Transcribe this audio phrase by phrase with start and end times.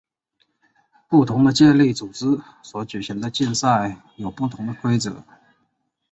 [1.07, 5.23] 不同的健力组织所举行的竞赛有不同的规则。